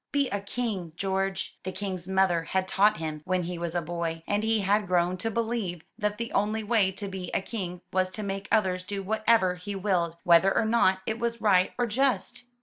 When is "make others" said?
8.23-8.83